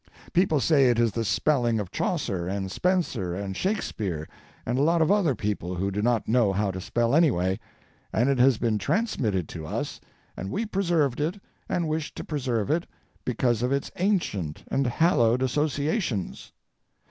[0.33, 4.27] People say it is the spelling of Chaucer and Spencer and Shakespeare
[4.65, 7.59] and a lot of other people who do not know how to spell anyway,
[8.11, 10.01] and it has been transmitted to us
[10.35, 12.87] and we preserved it and wish to preserve it
[13.25, 16.51] because of its ancient and hallowed associations.